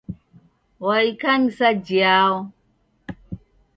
Wa 0.85 0.97
ikanisa 1.11 1.67
jhiao? 1.85 2.37